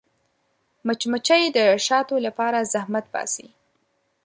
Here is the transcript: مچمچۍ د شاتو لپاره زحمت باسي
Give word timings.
مچمچۍ 0.85 1.43
د 1.57 1.59
شاتو 1.87 2.15
لپاره 2.25 2.69
زحمت 2.73 3.05
باسي 3.13 3.47